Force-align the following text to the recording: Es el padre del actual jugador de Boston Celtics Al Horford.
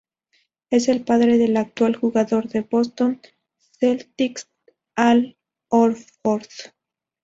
Es 0.71 0.87
el 0.87 1.03
padre 1.03 1.37
del 1.37 1.55
actual 1.57 1.95
jugador 1.95 2.47
de 2.49 2.61
Boston 2.61 3.21
Celtics 3.79 4.49
Al 4.95 5.37
Horford. 5.69 6.47